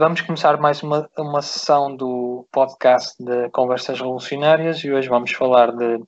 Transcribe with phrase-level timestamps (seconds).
[0.00, 5.72] Vamos começar mais uma, uma sessão do podcast de Conversas Revolucionárias e hoje vamos falar
[5.72, 5.98] de,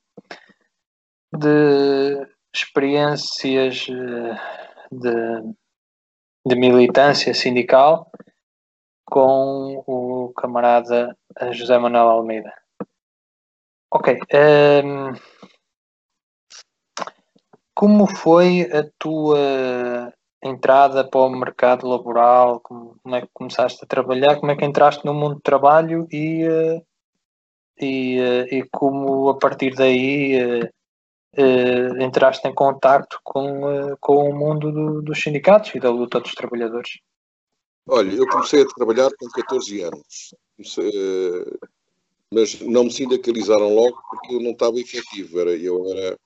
[1.36, 2.24] de
[2.54, 4.36] experiências eh,
[4.92, 5.54] de,
[6.46, 8.08] de militância sindical
[9.04, 11.18] com o camarada
[11.50, 12.54] José Manuel Almeida.
[13.92, 14.14] Ok.
[14.14, 15.14] Um, ehm,
[17.74, 22.60] como foi a tua entrada para o mercado laboral?
[22.60, 24.38] Como, como, é que começaste a trabalhar?
[24.38, 26.82] Como é que entraste no mundo do trabalho e, uh,
[27.78, 30.62] e, uh, e como a partir daí
[31.38, 36.34] uh, entraste em contacto com, com o mundo do, dos sindicatos e da luta dos
[36.34, 36.98] trabalhadores?
[37.88, 40.34] Olha, eu comecei a trabalhar com 14 anos,
[42.32, 46.16] mas não me sindicalizaram logo porque eu não estava efetivo, era, eu era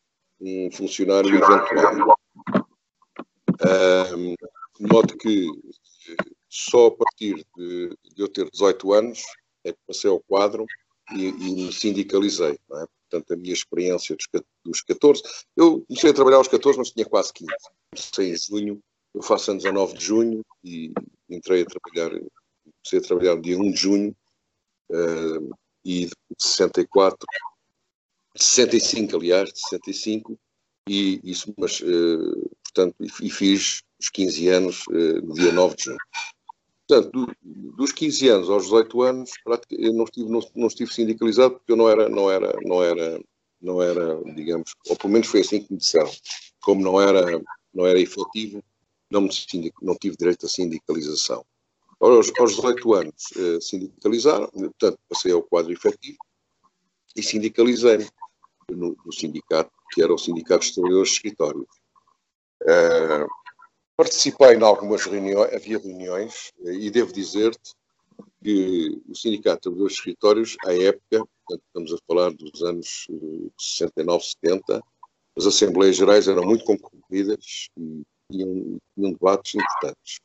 [0.40, 2.18] um funcionário eventual.
[3.58, 5.46] De modo que
[6.48, 9.22] só a partir de, de, eu ter 18 anos
[9.64, 10.64] é que passei ao quadro
[11.12, 12.52] e, e me sindicalizei.
[12.52, 12.86] É?
[13.10, 15.22] Portanto, a minha experiência dos, dos 14.
[15.56, 17.50] Eu comecei a trabalhar aos 14, mas tinha quase 15.
[17.90, 18.80] Comecei em junho,
[19.14, 20.92] eu faço anos a 9 de junho e
[21.28, 24.16] entrei a trabalhar, comecei a trabalhar no dia 1 de junho
[24.90, 27.18] uh, e de 64,
[28.34, 30.38] de 65, aliás, de 65,
[30.88, 35.84] e isso, mas uh, portanto, e, fiz os 15 anos eh, no dia 9 de
[35.84, 35.98] junho.
[36.86, 37.36] Portanto, do,
[37.76, 39.30] dos 15 anos aos 18 anos,
[39.94, 43.20] não estive, não, não estive sindicalizado porque eu não era, não era, não era,
[43.60, 46.10] não era, digamos, ou pelo menos foi assim que me disseram.
[46.60, 48.62] Como não era, não era efetivo,
[49.10, 51.44] não, me sindic, não tive direito à sindicalização.
[52.00, 56.18] Aos, aos 18 anos eh, sindicalizaram, portanto, passei ao quadro efetivo
[57.16, 58.06] e sindicalizei-me
[58.70, 61.66] no, no sindicato, que era o Sindicato dos Trabalhadores de Escritórios.
[62.64, 63.26] Uh,
[63.96, 67.74] participei em algumas reuniões, havia reuniões, e devo dizer-te
[68.42, 73.06] que o Sindicato de Escritórios, à época, portanto, estamos a falar dos anos
[73.58, 74.82] 69, 70,
[75.36, 80.20] as Assembleias Gerais eram muito concorridas e tinham, tinham debates importantes.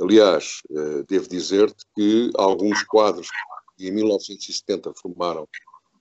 [0.00, 3.28] Aliás, uh, devo dizer-te que alguns quadros
[3.76, 5.48] que em 1970 formaram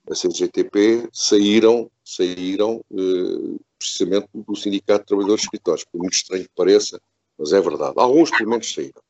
[0.09, 6.43] a CGTP saíram, saíram uh, precisamente do Sindicato de Trabalhadores de Escritórios, por muito estranho
[6.43, 7.01] que pareça,
[7.37, 7.93] mas é verdade.
[7.97, 9.01] Alguns, pelo menos, saíram.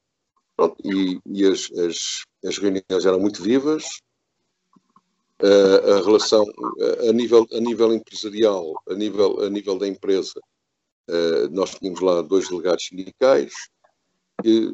[0.55, 3.85] Pronto, e, e as, as, as, reuniões eram muito vivas,
[5.41, 10.39] uh, a relação uh, a, nível, a nível empresarial, a nível, a nível da empresa,
[11.49, 13.51] nós tínhamos lá dois delegados sindicais
[14.43, 14.71] que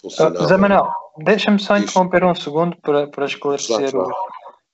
[0.00, 0.42] funcionavam.
[0.42, 3.90] José Manuel, deixa-me só interromper um segundo para, para esclarecer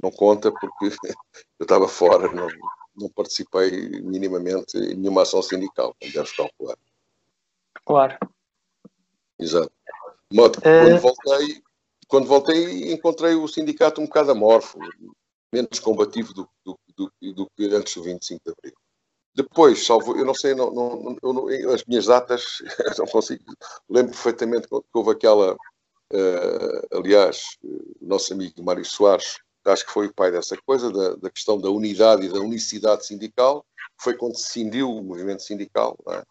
[0.00, 0.86] não conta, porque
[1.58, 2.48] eu estava fora, não,
[2.96, 6.76] não participei minimamente em nenhuma ação sindical, como deves calcular.
[7.84, 8.18] Claro.
[9.38, 9.72] Exato.
[10.32, 10.80] Modo, é...
[10.80, 11.62] quando, voltei,
[12.08, 14.78] quando voltei, encontrei o sindicato um bocado amorfo,
[15.52, 18.83] menos combativo do, do, do, do que antes do 25 de Abril.
[19.34, 22.58] Depois, salvo, eu não sei, não, não, não, as minhas datas,
[22.98, 23.42] não consigo.
[23.88, 30.06] Lembro perfeitamente que houve aquela, uh, aliás, o nosso amigo Mário Soares, acho que foi
[30.06, 33.66] o pai dessa coisa, da, da questão da unidade e da unicidade sindical,
[34.00, 36.22] foi quando se cindiu o movimento sindical, é?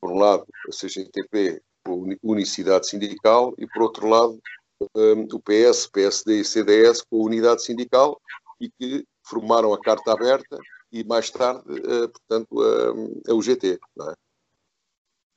[0.00, 1.90] por um lado, a CGTP a
[2.22, 4.38] unicidade sindical e, por outro lado,
[4.94, 8.20] um, o PS, PSD e CDS com unidade sindical
[8.60, 10.58] e que formaram a carta aberta
[10.90, 13.78] e mais tarde, uh, portanto, a, a UGT.
[14.00, 14.12] É?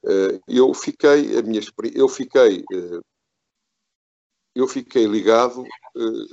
[0.04, 1.62] Uh, eu fiquei, a minha
[1.94, 2.64] eu fiquei,
[4.56, 5.64] eu fiquei ligado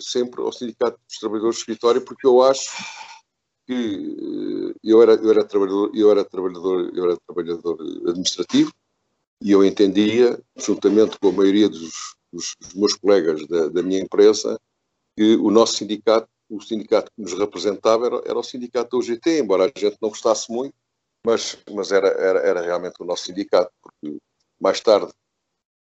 [0.00, 2.70] sempre ao Sindicato dos Trabalhadores de Escritório porque eu acho
[3.66, 7.78] que eu era, eu era trabalhador, eu era trabalhador, eu era trabalhador
[8.08, 8.72] administrativo
[9.42, 14.00] e eu entendia, juntamente com a maioria dos, dos, dos meus colegas da, da, minha
[14.00, 14.58] empresa,
[15.16, 19.40] que o nosso sindicato, o sindicato que nos representava era, era o sindicato da UGT,
[19.40, 20.74] embora a gente não gostasse muito,
[21.24, 24.18] mas, mas era, era, era realmente o nosso sindicato, porque
[24.60, 25.12] mais tarde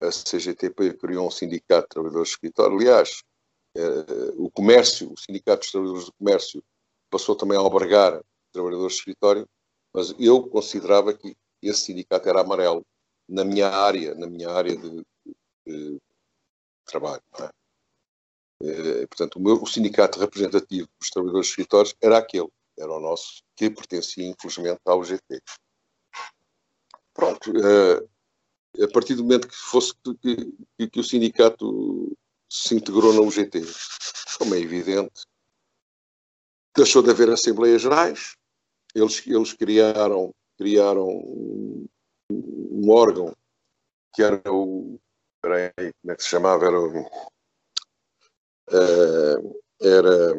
[0.01, 2.77] a CGTP criou um sindicato de trabalhadores de escritório.
[2.77, 3.23] Aliás,
[3.75, 6.63] eh, o comércio, o sindicato dos trabalhadores do comércio,
[7.09, 8.21] passou também a albergar
[8.51, 9.47] trabalhadores de escritório,
[9.93, 12.85] mas eu considerava que esse sindicato era amarelo
[13.27, 15.35] na minha área, na minha área de, de,
[15.65, 16.01] de
[16.85, 17.21] trabalho.
[17.39, 17.49] É?
[18.63, 23.43] É, portanto, o, meu, o sindicato representativo dos trabalhadores escritórios era aquele, era o nosso,
[23.55, 25.41] que pertencia infelizmente ao GT.
[27.13, 32.15] Pronto, é, a partir do momento que fosse que, que, que, o sindicato
[32.49, 33.61] se integrou na UGT,
[34.37, 35.25] como é evidente,
[36.75, 38.35] deixou de haver Assembleias Gerais,
[38.95, 41.87] eles, eles criaram, criaram um,
[42.29, 43.35] um órgão
[44.13, 44.99] que era o.
[45.41, 45.71] Peraí,
[46.01, 46.65] como é que se chamava?
[46.65, 47.09] Era, uh,
[49.81, 50.33] era,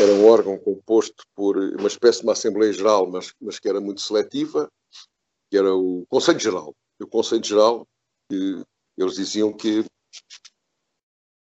[0.00, 3.80] era um órgão composto por uma espécie de uma Assembleia Geral, mas, mas que era
[3.80, 4.70] muito seletiva,
[5.50, 6.74] que era o Conselho Geral.
[7.00, 7.86] O Conselho Geral,
[8.30, 8.62] que
[8.96, 9.80] eles diziam que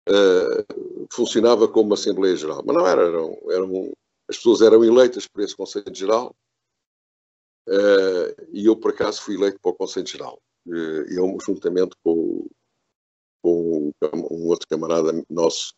[0.08, 2.62] uh, funcionava como uma Assembleia Geral.
[2.64, 3.92] Mas não era, eram, eram,
[4.28, 6.34] as pessoas eram eleitas por esse Conselho Geral
[7.68, 10.40] Uh, e eu, por acaso, fui eleito para o Conselho Geral.
[10.66, 12.48] Uh, eu, juntamente com,
[13.42, 13.92] com,
[14.30, 15.74] um outro camarada nosso.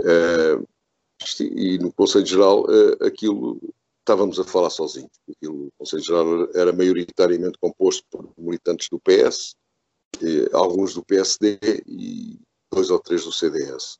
[0.00, 0.66] Uh,
[1.40, 2.66] e no Conselho Geral,
[3.00, 3.60] aquilo
[4.00, 5.12] estávamos a falar sozinhos.
[5.30, 9.54] Aquilo, o Conselho Geral era maioritariamente composto por militantes do PS,
[10.52, 12.40] alguns do PSD e
[12.72, 13.98] dois ou três do CDS.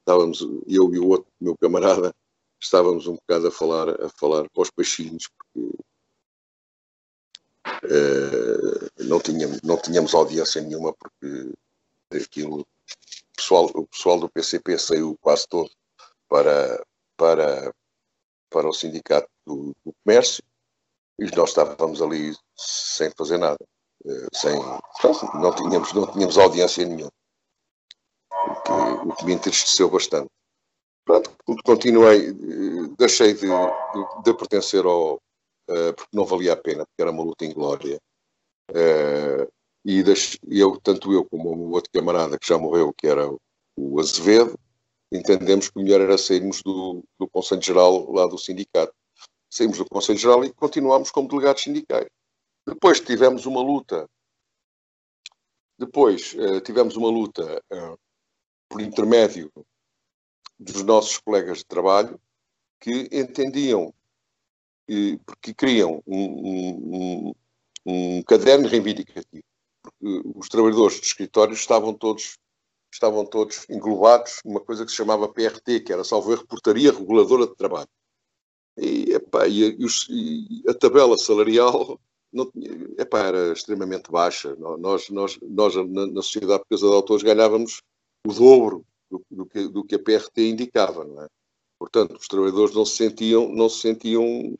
[0.00, 2.14] Estávamos, eu e o outro meu camarada,
[2.60, 5.78] estávamos um bocado a falar, a falar para os peixinhos, porque
[7.84, 11.52] Uh, não, tínhamos, não tínhamos audiência nenhuma porque
[12.16, 12.66] aquilo, o,
[13.36, 15.70] pessoal, o pessoal do PCP saiu quase todo
[16.28, 16.84] para,
[17.16, 17.74] para,
[18.50, 20.42] para o sindicato do, do comércio
[21.18, 23.58] e nós estávamos ali sem fazer nada,
[24.04, 24.54] uh, sem,
[25.34, 27.12] não, tínhamos, não tínhamos audiência nenhuma,
[28.30, 30.30] o que, o que me entristeceu bastante.
[31.04, 31.34] Pronto,
[31.64, 37.00] continuei, eh, deixei de, de, de pertencer ao, uh, porque não valia a pena, porque
[37.00, 37.98] era uma luta em glória.
[38.70, 39.50] Uh,
[39.90, 43.26] e eu, tanto eu como o outro camarada que já morreu, que era
[43.74, 44.58] o Azevedo,
[45.10, 48.92] entendemos que o melhor era sairmos do, do Conselho Geral lá do sindicato.
[49.48, 52.06] Saímos do Conselho Geral e continuámos como delegados sindicais.
[52.66, 54.06] Depois tivemos uma luta,
[55.78, 57.98] depois uh, tivemos uma luta uh,
[58.68, 59.50] por intermédio
[60.58, 62.20] dos nossos colegas de trabalho
[62.78, 63.94] que entendiam
[65.24, 67.34] porque criam um, um,
[67.86, 69.47] um caderno reivindicativo.
[69.98, 72.38] Porque os trabalhadores de escritórios estavam todos
[72.92, 77.46] estavam todos englobados numa coisa que se chamava PRT, que era, salvo erro, Portaria Reguladora
[77.46, 77.88] de Trabalho.
[78.78, 79.76] E, epá, e,
[80.08, 82.00] e a tabela salarial
[82.32, 82.50] não
[82.98, 84.56] epá, era extremamente baixa.
[84.56, 87.82] Nós, nós, nós na, Sociedade Portuguesa de Autores, ganhávamos
[88.26, 91.04] o dobro do, do, que, do que a PRT indicava.
[91.24, 91.28] É?
[91.78, 94.54] Portanto, os trabalhadores não se sentiam, não se sentiam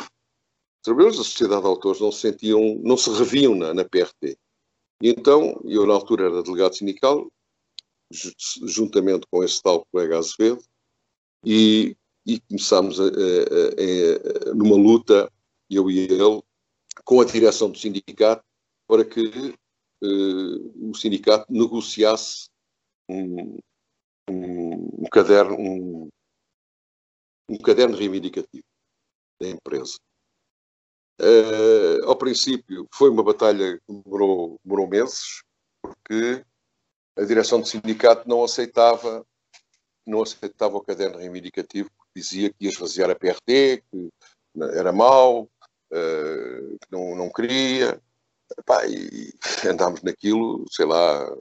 [0.82, 4.38] trabalhadores da Sociedade de Autores não se sentiam, não se reviam na, na PRT.
[5.02, 7.30] E então, eu na altura era delegado sindical,
[8.10, 10.62] juntamente com esse tal colega Azevedo,
[11.44, 15.30] e, e começámos a, a, a, numa luta,
[15.70, 16.42] eu e ele,
[17.04, 18.44] com a direção do sindicato,
[18.88, 19.54] para que
[20.02, 22.48] uh, o sindicato negociasse
[23.08, 23.58] um,
[24.28, 26.08] um, um caderno, um,
[27.48, 28.64] um caderno reivindicativo
[29.40, 29.98] da empresa.
[31.20, 35.42] Uh, ao princípio foi uma batalha que demorou, demorou meses,
[35.82, 36.44] porque
[37.16, 39.26] a direção do sindicato não aceitava,
[40.06, 44.10] não aceitava o caderno reivindicativo, que dizia que ia esvaziar a PRT, que
[44.74, 48.00] era mau, uh, que não, não queria.
[48.56, 49.34] Epá, e
[49.68, 51.36] andámos naquilo, sei lá,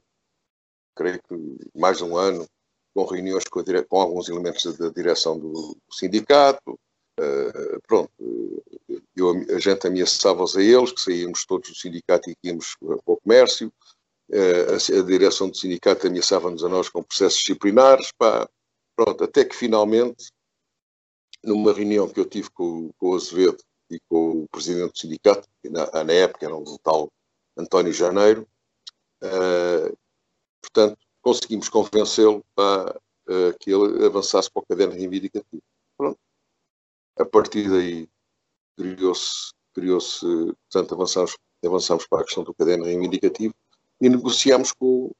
[0.96, 2.46] creio que mais de um ano,
[2.92, 6.78] com reuniões com, com alguns elementos da direção do sindicato,
[7.18, 8.12] Uh, pronto,
[9.16, 12.94] eu, a gente ameaçava-os a eles, que saíamos todos do sindicato e que íamos para
[12.94, 13.72] o comércio,
[14.30, 18.48] uh, a, a, direção do sindicato ameaçava-nos a nós com processos disciplinares, pá,
[18.94, 20.30] pronto, até que finalmente,
[21.42, 25.48] numa reunião que eu tive com, com o Azevedo e com o presidente do sindicato,
[25.60, 27.10] que na, na época era o tal
[27.56, 28.46] António Janeiro,
[29.24, 29.98] uh,
[30.62, 32.96] portanto, conseguimos convencê-lo para
[33.60, 35.62] que ele avançasse para o caderno reivindicativo.
[35.98, 36.18] Pronto
[37.18, 38.08] a partir daí
[38.76, 40.24] criou-se, criou-se
[40.70, 43.54] portanto, avançamos, avançamos para a questão do caderno reivindicativo
[44.00, 45.10] e negociamos com,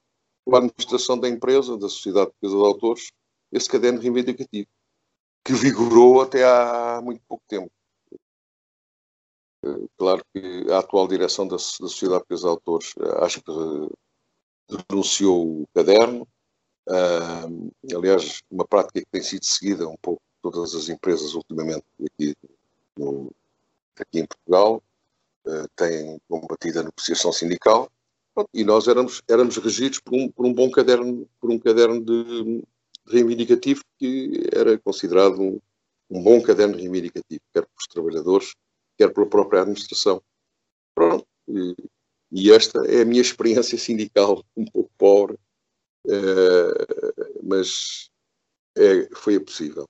[0.45, 3.13] com a administração da empresa, da Sociedade Portuguesa de Autores,
[3.53, 4.69] esse caderno reivindicativo,
[5.45, 7.71] que vigorou até há muito pouco tempo.
[9.65, 13.51] Eh, claro que a atual direção da, da Sociedade Portuguesa de Autores eh, acho que
[14.89, 16.29] denunciou o caderno.
[16.89, 22.35] Uh, aliás, uma prática que tem sido seguida um pouco todas as empresas ultimamente aqui,
[22.97, 23.31] no,
[23.99, 24.83] aqui em Portugal
[25.47, 27.91] uh, têm combatido a negociação sindical
[28.55, 32.63] e nós éramos, éramos regidos por um, por um bom caderno, por um caderno de,
[33.09, 35.61] reivindicativo que era considerado um,
[36.11, 38.55] um bom caderno reivindicativo, quer pelos trabalhadores,
[38.97, 40.23] quer pela própria administração.
[40.95, 41.27] Pronto.
[41.49, 41.75] E,
[42.31, 45.39] e esta é a minha experiência sindical, um pouco pobre,
[46.07, 48.11] uh, mas
[48.77, 49.89] é, foi possível.